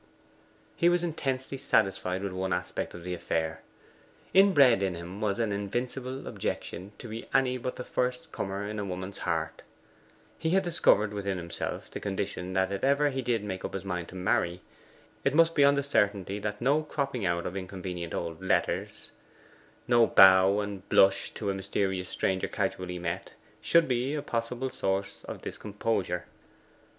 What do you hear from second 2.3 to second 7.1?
one aspect of the affair. Inbred in him was an invincible objection to